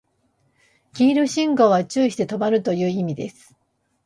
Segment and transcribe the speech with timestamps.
[0.95, 3.55] 黄色信号は注意して止まるという意味です